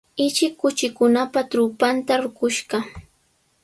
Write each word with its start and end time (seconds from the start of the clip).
Ichik 0.25 0.53
kuchikunapa 0.61 1.39
trupanta 1.51 2.13
ruqushqa. 2.21 2.77